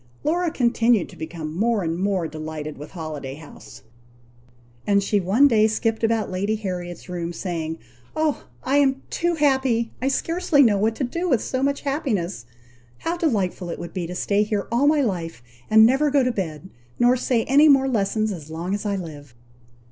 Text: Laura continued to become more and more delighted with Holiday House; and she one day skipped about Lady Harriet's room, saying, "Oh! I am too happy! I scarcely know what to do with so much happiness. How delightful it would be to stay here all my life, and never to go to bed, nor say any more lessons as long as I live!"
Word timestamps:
Laura 0.23 0.49
continued 0.49 1.07
to 1.09 1.15
become 1.15 1.55
more 1.55 1.83
and 1.83 1.95
more 1.99 2.27
delighted 2.27 2.75
with 2.75 2.89
Holiday 2.89 3.35
House; 3.35 3.83
and 4.87 5.03
she 5.03 5.19
one 5.19 5.47
day 5.47 5.67
skipped 5.67 6.03
about 6.03 6.31
Lady 6.31 6.55
Harriet's 6.55 7.07
room, 7.07 7.31
saying, 7.31 7.77
"Oh! 8.15 8.45
I 8.63 8.77
am 8.77 9.03
too 9.11 9.35
happy! 9.35 9.91
I 10.01 10.07
scarcely 10.07 10.63
know 10.63 10.79
what 10.79 10.95
to 10.95 11.03
do 11.03 11.29
with 11.29 11.43
so 11.43 11.61
much 11.61 11.81
happiness. 11.81 12.47
How 12.97 13.15
delightful 13.15 13.69
it 13.69 13.77
would 13.77 13.93
be 13.93 14.07
to 14.07 14.15
stay 14.15 14.41
here 14.41 14.67
all 14.71 14.87
my 14.87 15.01
life, 15.01 15.43
and 15.69 15.85
never 15.85 16.07
to 16.07 16.11
go 16.13 16.23
to 16.23 16.31
bed, 16.31 16.71
nor 16.97 17.15
say 17.15 17.43
any 17.43 17.69
more 17.69 17.87
lessons 17.87 18.31
as 18.31 18.49
long 18.49 18.73
as 18.73 18.87
I 18.87 18.95
live!" 18.95 19.35